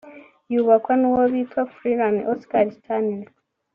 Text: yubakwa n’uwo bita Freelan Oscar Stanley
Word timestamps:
yubakwa 0.51 0.93
n’uwo 0.99 1.23
bita 1.33 1.61
Freelan 1.73 2.17
Oscar 2.31 2.65
Stanley 2.77 3.23